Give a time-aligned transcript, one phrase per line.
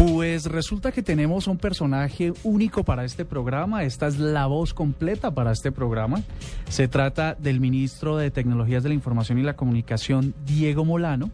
[0.00, 3.84] Pues resulta que tenemos un personaje único para este programa.
[3.84, 6.22] Esta es la voz completa para este programa.
[6.70, 11.30] Se trata del ministro de Tecnologías de la Información y la Comunicación, Diego Molano.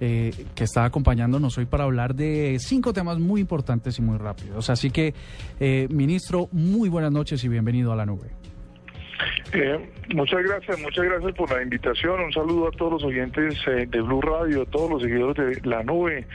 [0.00, 4.70] Eh, que está acompañándonos hoy para hablar de cinco temas muy importantes y muy rápidos.
[4.70, 5.12] Así que,
[5.60, 8.30] eh, ministro, muy buenas noches y bienvenido a la nube.
[9.52, 12.20] Eh, muchas gracias, muchas gracias por la invitación.
[12.20, 15.68] Un saludo a todos los oyentes eh, de Blue Radio, a todos los seguidores de
[15.68, 16.26] La Nube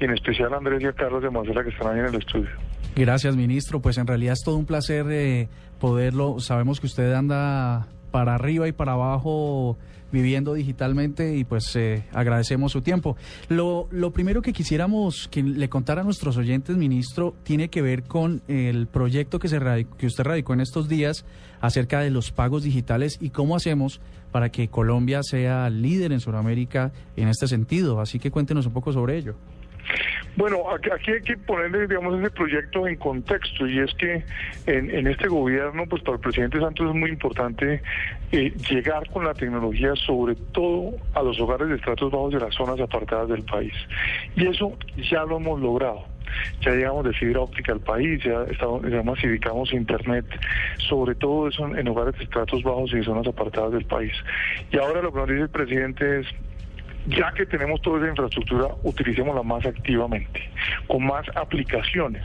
[0.00, 2.14] y en especial a Andrés y a Carlos de Marcela que están ahí en el
[2.16, 2.50] estudio.
[2.96, 3.80] Gracias, ministro.
[3.80, 5.48] Pues en realidad es todo un placer eh,
[5.80, 6.40] poderlo.
[6.40, 9.76] Sabemos que usted anda para arriba y para abajo
[10.12, 13.16] viviendo digitalmente y pues eh, agradecemos su tiempo.
[13.48, 18.04] Lo, lo primero que quisiéramos que le contara a nuestros oyentes, ministro, tiene que ver
[18.04, 19.58] con el proyecto que, se
[19.98, 21.24] que usted radicó en estos días
[21.60, 26.92] acerca de los pagos digitales y cómo hacemos para que Colombia sea líder en Sudamérica
[27.16, 28.00] en este sentido.
[28.00, 29.34] Así que cuéntenos un poco sobre ello.
[30.36, 34.24] Bueno, aquí hay que ponerle, digamos, ese proyecto en contexto y es que
[34.66, 37.82] en, este gobierno, pues para el presidente Santos es muy importante
[38.32, 42.54] eh, llegar con la tecnología, sobre todo a los hogares de estratos bajos de las
[42.54, 43.74] zonas apartadas del país.
[44.36, 44.76] Y eso
[45.10, 46.12] ya lo hemos logrado
[46.60, 50.24] ya llegamos de fibra óptica al país, ya, estamos, ya masificamos internet,
[50.88, 54.12] sobre todo eso en hogares de estratos bajos y zonas apartadas del país.
[54.70, 56.26] Y ahora lo que nos dice el presidente es
[57.06, 60.48] ya que tenemos toda esa infraestructura, utilicémosla más activamente,
[60.86, 62.24] con más aplicaciones,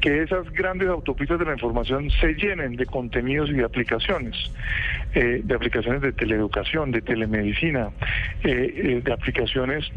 [0.00, 4.36] que esas grandes autopistas de la información se llenen de contenidos y de aplicaciones,
[5.14, 7.90] eh, de aplicaciones de teleeducación, de telemedicina,
[8.44, 9.90] eh, eh, de aplicaciones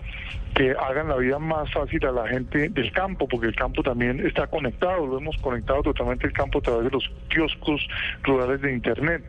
[0.56, 4.26] que hagan la vida más fácil a la gente del campo, porque el campo también
[4.26, 7.88] está conectado, lo hemos conectado totalmente el campo a través de los kioscos
[8.24, 9.24] rurales de Internet.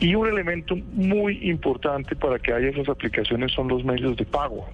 [0.00, 4.66] Y un elemento muy importante para que haya esas aplicaciones son los medios de pago,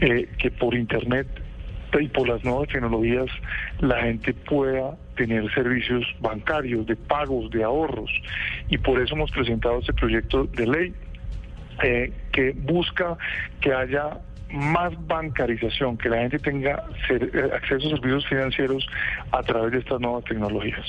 [0.00, 1.26] eh, que por Internet
[1.98, 3.26] y por las nuevas tecnologías
[3.80, 8.10] la gente pueda tener servicios bancarios, de pagos, de ahorros.
[8.68, 10.94] Y por eso hemos presentado este proyecto de ley
[11.82, 13.16] eh, que busca
[13.60, 14.18] que haya
[14.52, 18.86] más bancarización, que la gente tenga eh, acceso a servicios financieros
[19.32, 20.86] a través de estas nuevas tecnologías.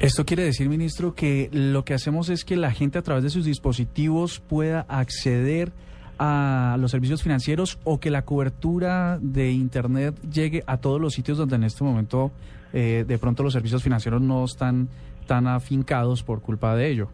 [0.00, 3.30] Esto quiere decir, ministro, que lo que hacemos es que la gente a través de
[3.30, 5.72] sus dispositivos pueda acceder
[6.18, 11.38] a los servicios financieros o que la cobertura de Internet llegue a todos los sitios
[11.38, 12.32] donde en este momento
[12.72, 14.88] eh, de pronto los servicios financieros no están
[15.26, 17.08] tan afincados por culpa de ello.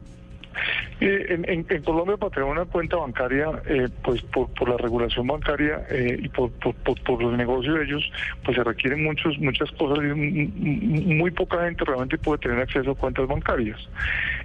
[1.00, 6.18] Eh, en, Colombia para tener una cuenta bancaria, eh, pues por, la regulación bancaria eh,
[6.20, 8.12] y por, por, los negocios de ellos,
[8.44, 12.94] pues se requieren muchos, muchas cosas y muy poca gente realmente puede tener acceso a
[12.94, 13.78] cuentas bancarias.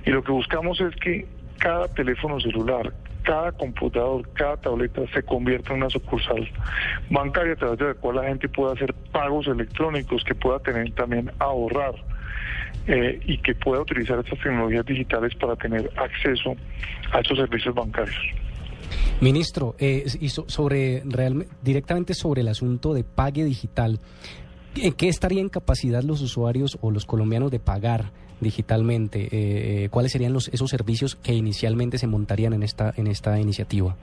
[0.05, 1.27] Y lo que buscamos es que
[1.57, 2.93] cada teléfono celular,
[3.23, 6.47] cada computador, cada tableta se convierta en una sucursal
[7.09, 10.89] bancaria a través de la cual la gente pueda hacer pagos electrónicos, que pueda tener
[10.93, 11.95] también ahorrar
[12.87, 16.55] eh, y que pueda utilizar estas tecnologías digitales para tener acceso
[17.11, 18.15] a estos servicios bancarios.
[19.21, 21.03] Ministro, eh, y sobre
[21.61, 23.99] directamente sobre el asunto de pague digital,
[24.75, 28.11] ¿en qué estaría en capacidad los usuarios o los colombianos de pagar?
[28.39, 33.07] Digitalmente, eh, eh, ¿cuáles serían los, esos servicios que inicialmente se montarían en esta, en
[33.07, 33.95] esta iniciativa?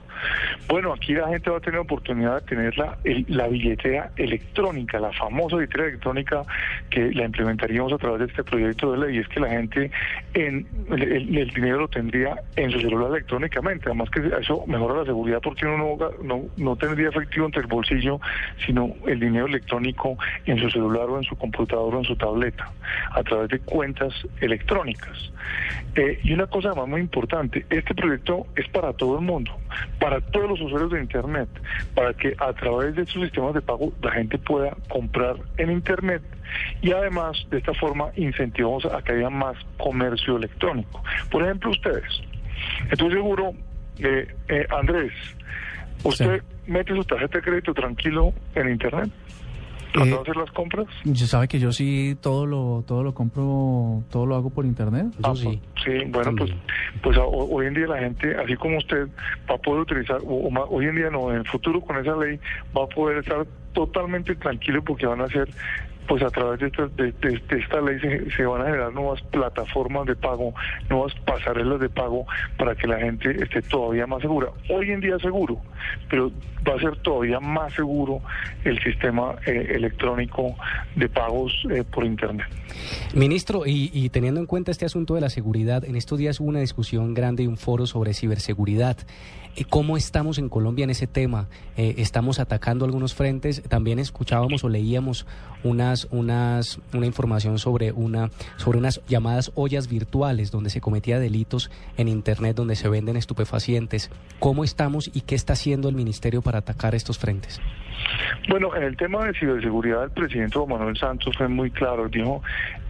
[0.67, 5.11] Bueno, aquí la gente va a tener oportunidad de tener la, la billetera electrónica, la
[5.11, 6.43] famosa billetera electrónica
[6.89, 9.91] que la implementaríamos a través de este proyecto de ley, y es que la gente
[10.33, 15.39] en el, dinero lo tendría en su celular electrónicamente, además que eso mejora la seguridad
[15.41, 18.19] porque uno no, no, no tendría efectivo entre el bolsillo,
[18.65, 22.71] sino el dinero electrónico en su celular o en su computador o en su tableta,
[23.11, 25.31] a través de cuentas electrónicas.
[25.95, 29.51] Eh, y una cosa más muy importante, este proyecto es para todo el mundo,
[29.99, 31.49] para todos los usuarios de Internet,
[31.93, 36.23] para que a través de estos sistemas de pago la gente pueda comprar en Internet
[36.81, 41.03] y además de esta forma incentivamos a que haya más comercio electrónico.
[41.29, 42.21] Por ejemplo, ustedes,
[42.91, 43.53] estoy seguro,
[43.99, 45.13] eh, eh, Andrés,
[46.03, 49.11] usted mete su tarjeta de crédito tranquilo en Internet.
[49.93, 50.87] ¿Cuándo hacer las compras?
[51.03, 55.07] Yo sabe que yo sí todo lo todo lo compro, todo lo hago por internet.
[55.23, 55.59] Ah, sí.
[55.83, 56.51] Sí, bueno, pues
[57.01, 59.07] pues hoy en día la gente, así como usted,
[59.49, 62.39] va a poder utilizar, o, hoy en día no, en el futuro con esa ley
[62.75, 65.49] va a poder estar totalmente tranquilo porque van a ser
[66.07, 67.13] pues a través de esta, de,
[67.57, 67.99] esta ley
[68.35, 70.53] se, van a generar nuevas plataformas de pago,
[70.89, 72.25] nuevas pasarelas de pago
[72.57, 74.47] para que la gente esté todavía más segura.
[74.69, 75.59] Hoy en día seguro,
[76.09, 76.31] pero
[76.67, 78.21] va a ser todavía más seguro
[78.63, 80.55] el sistema eh, electrónico
[80.95, 82.47] de pagos eh, por Internet.
[83.13, 86.49] Ministro, y, y, teniendo en cuenta este asunto de la seguridad, en estos días hubo
[86.49, 88.97] una discusión grande y un foro sobre ciberseguridad.
[89.55, 91.47] Eh, ¿Cómo estamos en Colombia en ese tema?
[91.75, 93.61] ¿Estamos atacando algunos frentes?
[93.63, 95.27] También escuchábamos o leíamos
[96.11, 102.07] unas, una información sobre, una, sobre unas llamadas ollas virtuales donde se cometía delitos en
[102.07, 104.09] Internet, donde se venden estupefacientes.
[104.39, 107.59] ¿Cómo estamos y qué está haciendo el Ministerio para atacar estos frentes?
[108.49, 112.07] Bueno, en el tema de ciberseguridad, el presidente Juan Manuel Santos fue muy claro.
[112.09, 112.41] Dijo,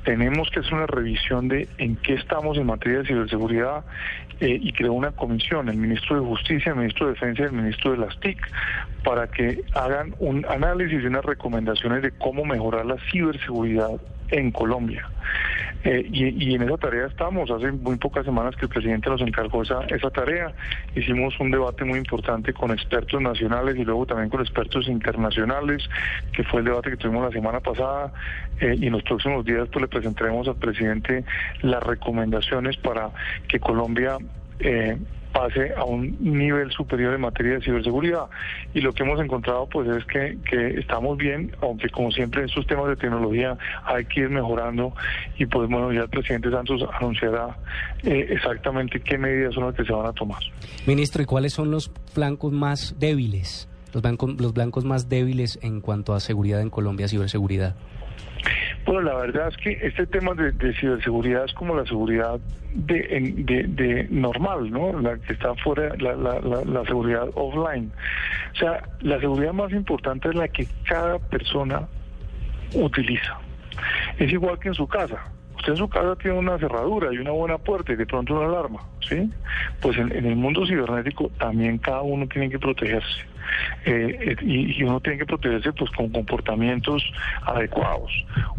[0.04, 3.84] tenemos que hacer una revisión de en qué estamos en materia de ciberseguridad
[4.40, 7.52] eh, y creó una comisión, el ministro de Justicia, el ministro de Defensa y el
[7.54, 8.40] ministro de las TIC,
[9.04, 14.02] para que hagan un análisis y unas recomendaciones de cómo mejorar la ciberseguridad
[14.34, 15.08] en Colombia.
[15.84, 17.52] Eh, y, en esa tarea estamos.
[17.52, 20.54] Hace muy pocas semanas que el presidente nos encargó esa, esa tarea.
[20.96, 25.84] Hicimos un debate muy importante con expertos nacionales y luego también con expertos internacionales,
[26.32, 28.14] que fue el debate que tuvimos la semana pasada.
[28.60, 31.26] Eh, y en los próximos días pues le presentaremos al presidente
[31.62, 33.10] las recomendaciones para
[33.48, 34.18] que Colombia
[34.60, 34.98] eh,
[35.34, 38.28] pase a un nivel superior en materia de ciberseguridad.
[38.74, 42.48] Y lo que hemos encontrado pues es que, que estamos bien, aunque como siempre en
[42.48, 44.94] estos temas de tecnología hay que ir mejorando
[45.38, 47.58] y pues bueno, ya el presidente Santos anunciará
[48.04, 50.40] eh, exactamente qué medidas son las que se van a tomar.
[50.86, 53.68] Ministro, ¿y cuáles son los flancos más débiles?
[53.94, 57.76] Los, blancos, los blancos más débiles en cuanto a seguridad en Colombia, ciberseguridad.
[58.86, 62.40] Bueno, la verdad es que este tema de, ciberseguridad es como la seguridad
[62.74, 65.00] de, normal, ¿no?
[65.00, 67.92] La que está fuera, la, la, la, seguridad offline.
[68.54, 71.88] O sea, la seguridad más importante es la que cada persona
[72.74, 73.38] utiliza.
[74.18, 75.24] Es igual que en su casa.
[75.56, 78.48] Usted en su casa tiene una cerradura y una buena puerta y de pronto una
[78.48, 79.30] alarma, ¿sí?
[79.82, 83.33] Pues en el mundo cibernético también cada uno tiene que protegerse.
[83.86, 87.04] Eh, y, uno tiene que protegerse pues con comportamientos
[87.44, 88.12] adecuados.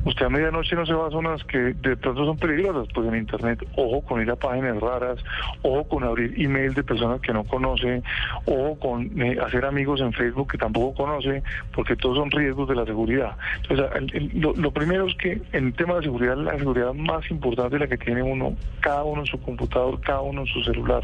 [0.04, 3.16] Usted a medianoche no se va a zonas que de pronto son peligrosas, pues en
[3.16, 5.18] internet, ojo con ir a páginas raras,
[5.62, 8.02] ojo con abrir email de personas que no conoce,
[8.44, 11.42] ojo con eh, hacer amigos en Facebook que tampoco conoce,
[11.74, 13.36] porque todos son riesgos de la seguridad.
[13.62, 17.88] Entonces, lo, primero es que en tema de seguridad, la seguridad más importante es la
[17.88, 21.02] que tiene uno, cada uno en su computador, cada uno en su celular,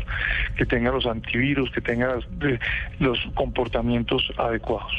[0.56, 2.18] que tenga los antivirus, que tenga
[2.98, 3.69] los comportamientos
[4.38, 4.92] adecuados.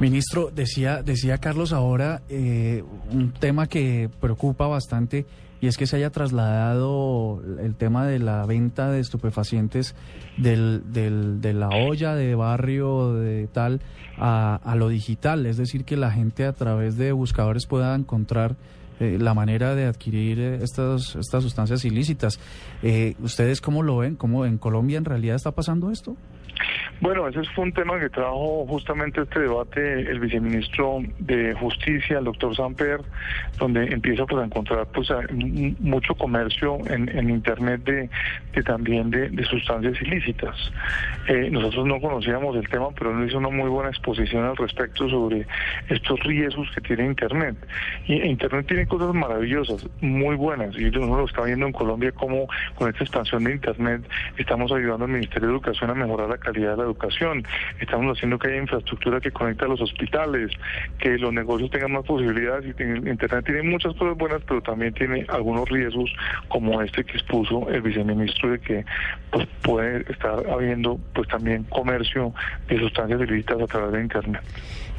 [0.00, 5.26] Ministro, decía, decía Carlos ahora eh, un tema que preocupa bastante
[5.60, 9.96] y es que se haya trasladado el tema de la venta de estupefacientes
[10.36, 13.80] del, del, de la olla de barrio de tal
[14.16, 18.54] a, a, lo digital, es decir, que la gente a través de buscadores pueda encontrar
[19.00, 22.38] eh, la manera de adquirir eh, estas, estas sustancias ilícitas.
[23.20, 24.14] ¿Ustedes cómo lo ven?
[24.14, 26.16] ¿Cómo en Colombia en realidad está pasando esto?
[27.00, 32.24] Bueno, ese fue un tema que trajo justamente este debate el viceministro de Justicia, el
[32.24, 33.00] doctor Samper,
[33.58, 35.08] donde empieza pues, a encontrar pues,
[35.80, 40.56] mucho comercio en, Internet de, también de, sustancias ilícitas.
[41.28, 45.08] Eh, nosotros no conocíamos el tema, pero él hizo una muy buena exposición al respecto
[45.08, 45.46] sobre
[45.88, 47.56] estos riesgos que tiene Internet.
[48.06, 52.48] Y Internet tiene cosas maravillosas, muy buenas, y uno lo está viendo en Colombia como
[52.74, 54.02] con esta expansión de Internet
[54.36, 57.44] estamos ayudando al Ministerio de Educación a mejorar la calidad de la educación,
[57.80, 60.50] estamos haciendo que haya infraestructura que conecte a los hospitales,
[60.98, 65.26] que los negocios tengan más posibilidades y Internet tiene muchas cosas buenas, pero también tiene
[65.28, 66.10] algunos riesgos
[66.48, 68.84] como este que expuso el viceministro de que
[69.30, 72.32] pues, puede estar habiendo pues también comercio
[72.68, 74.42] de sustancias ilícitas a través de Internet.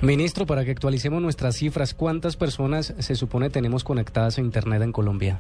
[0.02, 4.94] Ministro, para que actualicemos nuestras cifras, ¿cuántas personas se supone tenemos conectadas a Internet en
[4.94, 5.40] Colombia?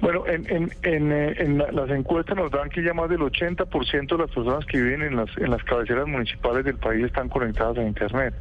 [0.00, 4.18] Bueno, en, en, en, eh, las encuestas nos dan que ya más del 80% de
[4.18, 7.82] las personas que viven en las, en las cabeceras municipales del país están conectadas a
[7.82, 8.34] Internet.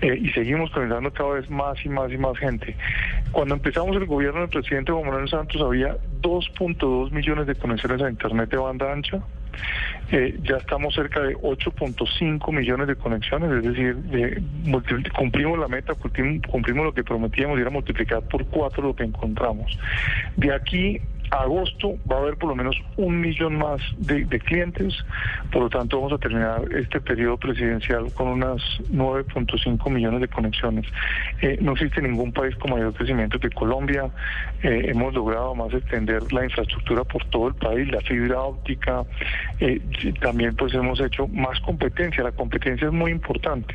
[0.00, 2.76] Eh, y seguimos conectando cada vez más y más y más gente.
[3.32, 8.10] Cuando empezamos el gobierno del presidente Juan Manuel Santos había 2.2 millones de conexiones a
[8.10, 9.20] Internet de banda ancha.
[10.12, 13.96] Eh, ya estamos cerca de 8.5 millones de conexiones, es decir,
[15.16, 19.76] cumplimos la meta, cumplimos, lo que prometíamos y era multiplicar por cuatro lo que encontramos.
[20.36, 24.94] De aquí agosto va a haber por lo menos un millón más de, clientes,
[25.50, 28.60] por lo tanto vamos a terminar este periodo presidencial con unas
[28.92, 30.86] 9.5 millones de conexiones.
[31.40, 34.10] Eh, no existe ningún país con mayor crecimiento que Colombia,
[34.62, 39.04] eh, hemos logrado más extender la infraestructura por todo el país, la fibra óptica,
[39.60, 39.80] eh,
[40.20, 43.74] también pues hemos hecho más competencia, la competencia es muy importante.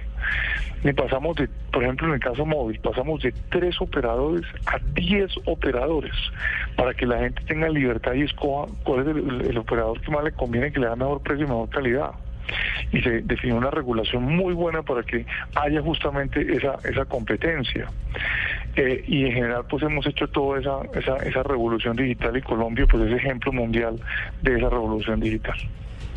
[0.83, 5.31] Y pasamos de, por ejemplo, en el caso móvil, pasamos de tres operadores a diez
[5.45, 6.13] operadores
[6.75, 9.07] para que la gente tenga libertad y escoja cuál es
[9.49, 12.11] el, operador que más le conviene, que le da mejor precio y mejor calidad
[12.91, 15.25] y se definió una regulación muy buena para que
[15.55, 17.87] haya justamente esa, esa competencia.
[18.75, 22.85] Eh, y en general pues hemos hecho toda esa, esa, esa revolución digital y Colombia
[22.89, 23.99] pues es ejemplo mundial
[24.41, 25.57] de esa revolución digital.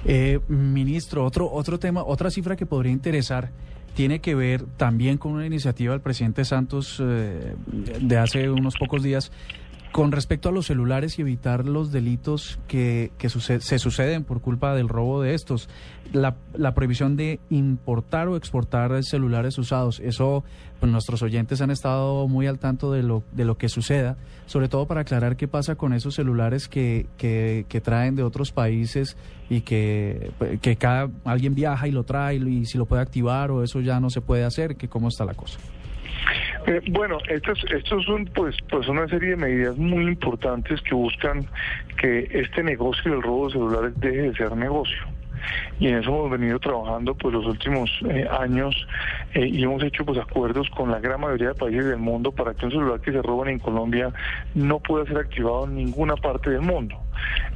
[0.07, 3.51] Eh, ministro, otro, otro tema, otra cifra que podría interesar
[3.95, 7.55] tiene que ver también con una iniciativa del presidente Santos eh,
[8.01, 9.31] de hace unos pocos días
[9.95, 14.89] con respecto a los celulares y evitar los delitos que, se suceden por culpa del
[14.89, 15.69] robo de estos,
[16.13, 20.43] la, la, prohibición de importar o exportar celulares usados, eso
[20.81, 24.67] pues nuestros oyentes han estado muy al tanto de lo, de lo que suceda, sobre
[24.67, 29.17] todo para aclarar qué pasa con esos celulares que, que, que traen de otros países
[29.49, 33.63] y que, que cada alguien viaja y lo trae y si lo puede activar o
[33.63, 35.61] eso ya no se puede hacer, que cómo está la cosa.
[36.67, 41.47] Eh, bueno, estos, estos son pues, pues una serie de medidas muy importantes que buscan
[41.99, 45.07] que este negocio del robo de celulares deje de ser negocio
[45.79, 48.75] y en eso hemos venido trabajando pues los últimos eh, años
[49.35, 52.55] eh, y hemos hecho pues acuerdos con la gran mayoría de países del mundo para
[52.55, 54.13] que un celular que se roban en Colombia
[54.55, 56.97] no pueda ser activado en ninguna parte del mundo.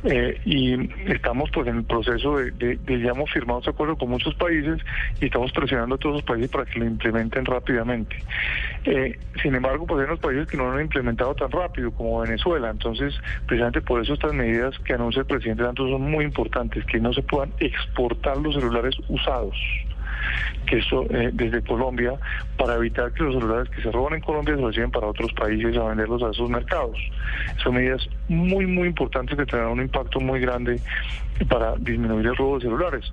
[0.05, 4.35] Eh, y estamos pues en el proceso de, ya hemos firmado ese acuerdo con muchos
[4.37, 4.79] países
[5.21, 8.17] y estamos presionando a todos los países para que lo implementen rápidamente.
[8.85, 12.21] Eh, sin embargo, pues hay unos países que no lo han implementado tan rápido como
[12.21, 13.15] Venezuela, entonces
[13.47, 17.13] precisamente por eso estas medidas que anuncia el presidente Santos son muy importantes, que no
[17.13, 18.08] se puedan exportar
[18.43, 19.57] los celulares usados
[20.67, 22.15] que eso eh, desde Colombia
[22.57, 25.77] para evitar que los celulares que se roban en Colombia se los para otros países
[25.77, 26.99] a venderlos a esos mercados.
[27.63, 30.81] Son medidas muy, muy importantes que tendrán un impacto muy grande
[31.49, 33.13] para disminuir el robo de celulares.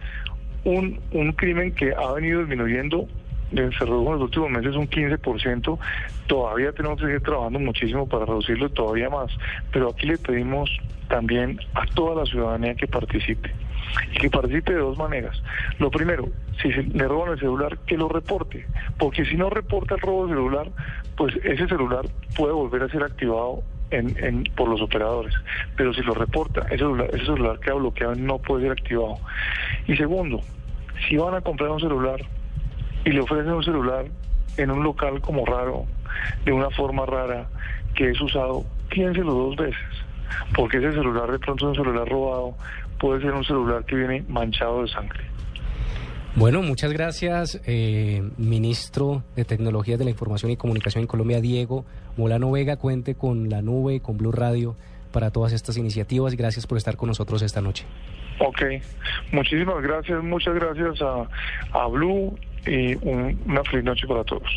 [0.64, 3.08] Un, un crimen que ha venido disminuyendo
[3.52, 5.80] eh, se redujo en los últimos meses un 15%,
[6.28, 9.32] todavía tenemos que seguir trabajando muchísimo para reducirlo todavía más,
[9.72, 10.70] pero aquí le pedimos
[11.08, 13.54] también a toda la ciudadanía que participe
[14.14, 15.42] y que participe de dos maneras.
[15.80, 16.28] Lo primero,
[16.62, 18.66] si le roban el celular, que lo reporte,
[18.98, 20.68] porque si no reporta el robo del celular,
[21.16, 25.34] pues ese celular puede volver a ser activado en, por los operadores.
[25.78, 29.18] Pero si lo reporta, ese celular, ese celular queda bloqueado no puede ser activado.
[29.88, 30.42] Y segundo,
[31.08, 32.20] si van a comprar un celular
[33.04, 34.06] y le ofrecen un celular
[34.58, 35.86] en un local como raro,
[36.46, 37.48] de una forma rara,
[37.94, 39.78] que es usado, piénselo dos veces.
[40.56, 42.56] Porque ese celular de pronto es un celular robado,
[43.00, 45.36] puede ser un celular que viene manchado de sangre.
[46.36, 51.86] Bueno, muchas gracias, eh, ministro de Tecnologías de la Información y Comunicación en Colombia, Diego
[52.18, 52.76] Molano Vega.
[52.76, 54.76] Cuente con la nube, con Blue Radio
[55.14, 57.86] para todas estas iniciativas y gracias por estar con nosotros esta noche.
[58.40, 58.64] Ok,
[59.32, 61.26] muchísimas gracias, muchas gracias a,
[61.72, 62.38] a Blue
[62.68, 64.50] y una feliz noche para todos.